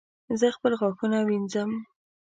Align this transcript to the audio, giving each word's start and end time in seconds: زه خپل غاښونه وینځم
زه 0.39 0.47
خپل 0.55 0.71
غاښونه 0.79 1.19
وینځم 1.23 1.71